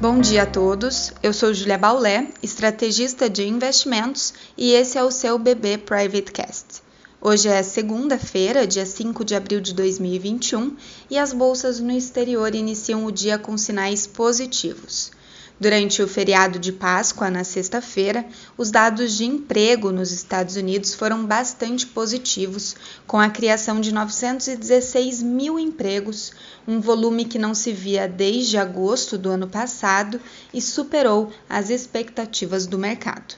Bom 0.00 0.20
dia 0.20 0.42
a 0.42 0.46
todos. 0.46 1.12
Eu 1.22 1.32
sou 1.32 1.54
Julia 1.54 1.78
Baulé, 1.78 2.28
estrategista 2.42 3.30
de 3.30 3.46
investimentos, 3.46 4.34
e 4.58 4.72
esse 4.72 4.98
é 4.98 5.04
o 5.04 5.10
seu 5.10 5.38
BB 5.38 5.78
Private 5.78 6.32
Cast. 6.32 6.82
Hoje 7.20 7.48
é 7.48 7.62
segunda-feira, 7.62 8.66
dia 8.66 8.84
5 8.84 9.24
de 9.24 9.36
abril 9.36 9.60
de 9.60 9.72
2021, 9.72 10.76
e 11.08 11.16
as 11.16 11.32
bolsas 11.32 11.78
no 11.78 11.92
exterior 11.92 12.54
iniciam 12.54 13.06
o 13.06 13.12
dia 13.12 13.38
com 13.38 13.56
sinais 13.56 14.06
positivos. 14.06 15.12
Durante 15.58 16.02
o 16.02 16.08
feriado 16.08 16.58
de 16.58 16.72
Páscoa, 16.72 17.30
na 17.30 17.44
sexta-feira, 17.44 18.26
os 18.58 18.72
dados 18.72 19.16
de 19.16 19.24
emprego 19.24 19.92
nos 19.92 20.10
Estados 20.10 20.56
Unidos 20.56 20.94
foram 20.94 21.24
bastante 21.24 21.86
positivos, 21.86 22.74
com 23.06 23.20
a 23.20 23.30
criação 23.30 23.80
de 23.80 23.94
916 23.94 25.22
mil 25.22 25.56
empregos, 25.56 26.32
um 26.66 26.80
volume 26.80 27.24
que 27.24 27.38
não 27.38 27.54
se 27.54 27.72
via 27.72 28.08
desde 28.08 28.58
agosto 28.58 29.16
do 29.16 29.30
ano 29.30 29.46
passado 29.46 30.20
e 30.52 30.60
superou 30.60 31.30
as 31.48 31.70
expectativas 31.70 32.66
do 32.66 32.76
mercado. 32.76 33.36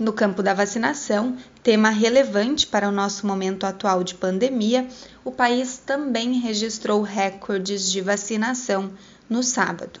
No 0.00 0.14
campo 0.14 0.42
da 0.42 0.54
vacinação, 0.54 1.36
tema 1.62 1.90
relevante 1.90 2.66
para 2.66 2.88
o 2.88 2.92
nosso 2.92 3.26
momento 3.26 3.64
atual 3.64 4.02
de 4.02 4.14
pandemia, 4.14 4.88
o 5.22 5.30
país 5.30 5.76
também 5.76 6.40
registrou 6.40 7.02
recordes 7.02 7.92
de 7.92 8.00
vacinação 8.00 8.92
no 9.28 9.42
sábado. 9.42 10.00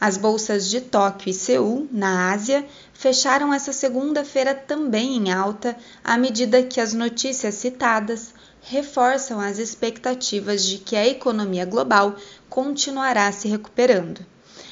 As 0.00 0.16
bolsas 0.16 0.70
de 0.70 0.80
Tóquio 0.80 1.30
e 1.30 1.34
Seul, 1.34 1.86
na 1.92 2.32
Ásia, 2.32 2.66
fecharam 2.94 3.52
essa 3.52 3.70
segunda-feira 3.70 4.54
também 4.54 5.16
em 5.16 5.30
alta, 5.30 5.76
à 6.02 6.16
medida 6.16 6.62
que 6.62 6.80
as 6.80 6.94
notícias 6.94 7.56
citadas 7.56 8.32
reforçam 8.62 9.38
as 9.38 9.58
expectativas 9.58 10.64
de 10.64 10.78
que 10.78 10.96
a 10.96 11.06
economia 11.06 11.66
global 11.66 12.16
continuará 12.48 13.30
se 13.30 13.46
recuperando. 13.46 14.24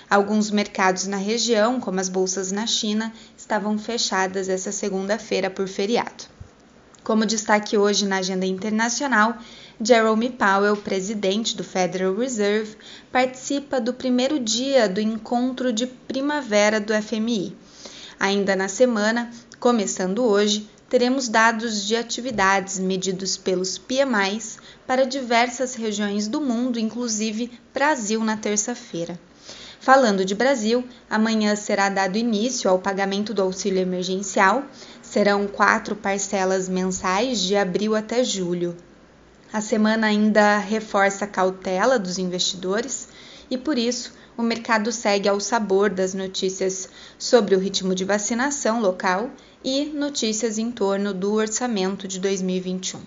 Alguns 0.09 0.51
mercados 0.51 1.07
na 1.07 1.19
região, 1.19 1.79
como 1.79 2.01
as 2.01 2.09
bolsas 2.09 2.51
na 2.51 2.67
China, 2.67 3.13
estavam 3.37 3.79
fechadas 3.79 4.49
essa 4.49 4.73
segunda-feira 4.73 5.51
por 5.51 5.69
feriado. 5.69 6.38
Como 7.09 7.25
destaque 7.25 7.75
hoje 7.75 8.05
na 8.05 8.19
agenda 8.19 8.45
internacional, 8.45 9.39
Jerome 9.83 10.29
Powell, 10.29 10.77
presidente 10.77 11.57
do 11.57 11.65
Federal 11.65 12.15
Reserve, 12.15 12.77
participa 13.11 13.81
do 13.81 13.95
primeiro 13.95 14.39
dia 14.39 14.87
do 14.87 15.01
encontro 15.01 15.73
de 15.73 15.87
primavera 15.87 16.79
do 16.79 16.93
FMI. 16.93 17.57
Ainda 18.21 18.55
na 18.55 18.69
semana, 18.69 19.31
começando 19.59 20.23
hoje, 20.23 20.69
teremos 20.91 21.31
dados 21.31 21.87
de 21.87 21.97
atividades 21.97 22.79
medidos 22.79 23.39
pelos 23.39 23.79
PMIs 23.79 24.59
para 24.87 25.07
diversas 25.07 25.75
regiões 25.77 26.29
do 26.29 26.43
mundo, 26.43 26.79
inclusive 26.79 27.59
Brasil 27.73 28.23
na 28.23 28.37
terça-feira. 28.37 29.19
Falando 29.81 30.25
de 30.25 30.35
Brasil, 30.35 30.85
amanhã 31.09 31.55
será 31.55 31.89
dado 31.89 32.19
início 32.19 32.69
ao 32.69 32.81
pagamento 32.81 33.33
do 33.33 33.41
auxílio 33.41 33.81
emergencial. 33.81 34.65
Serão 35.19 35.49
quatro 35.49 35.97
parcelas 35.97 36.69
mensais 36.69 37.41
de 37.41 37.57
abril 37.57 37.97
até 37.97 38.23
julho. 38.23 38.77
A 39.53 39.61
semana 39.61 40.07
ainda 40.07 40.59
reforça 40.59 41.25
a 41.25 41.29
cautela 41.29 41.99
dos 41.99 42.19
investidores 42.19 43.09
e, 43.51 43.59
por 43.59 43.77
isso, 43.77 44.13
o 44.37 44.43
mercado 44.43 44.93
segue 44.93 45.29
ao 45.29 45.41
sabor 45.41 45.91
das 45.91 46.15
notícias 46.15 46.89
sobre 47.19 47.57
o 47.57 47.59
ritmo 47.59 47.97
de 47.97 48.05
vacinação 48.05 48.81
local 48.81 49.29
e 49.65 49.87
notícias 49.87 50.57
em 50.57 50.71
torno 50.71 51.13
do 51.13 51.33
orçamento 51.33 52.07
de 52.07 52.21
2021. 52.21 53.01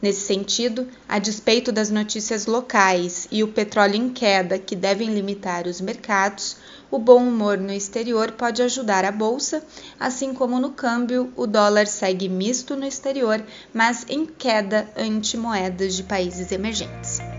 Nesse 0.00 0.20
sentido, 0.20 0.86
a 1.08 1.18
despeito 1.18 1.72
das 1.72 1.90
notícias 1.90 2.46
locais 2.46 3.26
e 3.30 3.42
o 3.42 3.48
petróleo 3.48 3.96
em 3.96 4.10
queda 4.10 4.58
que 4.58 4.76
devem 4.76 5.14
limitar 5.14 5.66
os 5.66 5.80
mercados, 5.80 6.56
o 6.90 6.98
bom 6.98 7.26
humor 7.26 7.58
no 7.58 7.72
exterior 7.72 8.32
pode 8.32 8.62
ajudar 8.62 9.04
a 9.04 9.10
bolsa, 9.10 9.64
assim 9.98 10.32
como 10.32 10.60
no 10.60 10.70
câmbio, 10.70 11.32
o 11.36 11.46
dólar 11.46 11.86
segue 11.86 12.28
misto 12.28 12.76
no 12.76 12.86
exterior, 12.86 13.42
mas 13.72 14.06
em 14.08 14.24
queda 14.26 14.88
ante 14.96 15.36
moedas 15.36 15.94
de 15.96 16.02
países 16.04 16.52
emergentes. 16.52 17.33